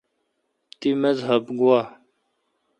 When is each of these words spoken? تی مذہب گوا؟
تی 0.79 0.89
مذہب 1.01 1.43
گوا؟ 1.59 1.81